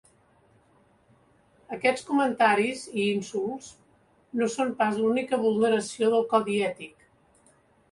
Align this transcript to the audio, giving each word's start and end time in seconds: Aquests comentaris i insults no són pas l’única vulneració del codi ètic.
Aquests 1.77 2.07
comentaris 2.07 2.81
i 3.03 3.05
insults 3.19 3.69
no 4.41 4.49
són 4.55 4.75
pas 4.81 4.99
l’única 5.05 5.41
vulneració 5.47 6.13
del 6.17 6.29
codi 6.35 6.61
ètic. 6.73 7.09